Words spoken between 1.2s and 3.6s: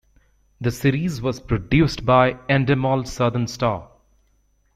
was produced by Endemol Southern